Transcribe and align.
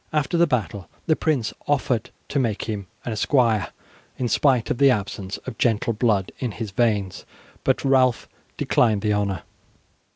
After 0.11 0.35
the 0.35 0.47
battle 0.47 0.89
the 1.05 1.15
prince 1.15 1.53
offered 1.67 2.09
to 2.29 2.39
make 2.39 2.63
him 2.63 2.87
an 3.05 3.11
esquire 3.11 3.69
in 4.17 4.27
spite 4.29 4.71
of 4.71 4.79
the 4.79 4.89
absence 4.89 5.37
of 5.45 5.59
gentle 5.59 5.93
blood 5.93 6.31
in 6.39 6.53
his 6.53 6.71
veins, 6.71 7.23
but 7.63 7.85
Ralph 7.85 8.27
declined 8.57 9.01
the 9.03 9.13
honour. 9.13 9.43